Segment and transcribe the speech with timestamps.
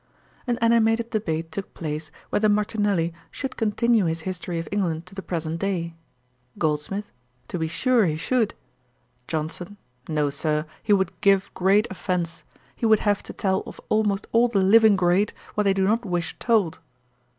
[0.47, 5.21] An animated debate took place whether Martinelli should continue his History of England to the
[5.21, 5.93] present day.
[6.57, 7.11] GOLDSMITH.
[7.47, 8.55] 'To be sure he should.'
[9.27, 9.77] JOHNSON.
[10.09, 12.43] 'No, Sir; he would give great offence.
[12.75, 16.03] He would have to tell of almost all the living great what they do not
[16.03, 16.79] wish told.'